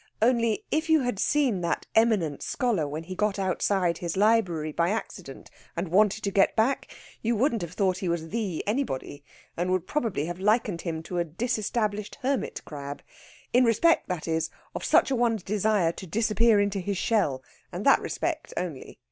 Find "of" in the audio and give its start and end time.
14.73-14.83